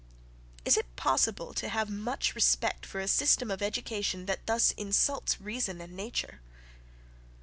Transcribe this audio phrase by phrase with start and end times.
[0.65, 5.39] Is it possible to have much respect for a system of education that thus insults
[5.39, 6.41] reason and nature?